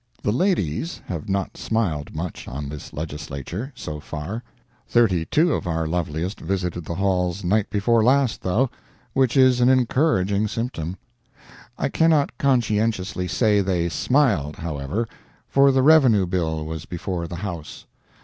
[0.23, 4.41] The ladies have not smiled much on this Legislature, so far.
[4.87, 8.71] Thirty two of our loveliest visited the halls night before last, though,
[9.13, 10.97] which is an encouraging symptom.
[11.77, 15.07] I cannot conscientiously say they smiled, however,
[15.47, 17.85] for the Revenue bill was before the House.